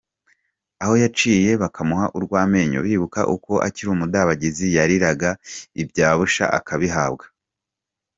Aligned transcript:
Aho 0.83 0.93
aciye 1.07 1.51
bakamuha 1.61 2.05
urw’amenyo 2.17 2.79
bibuka 2.85 3.21
uko 3.35 3.51
akiri 3.67 3.89
umudabagizi 3.95 4.65
yaririraga 4.77 5.29
ibya 5.81 6.07
Busha 6.17 6.45
akabihabwa. 6.57 7.25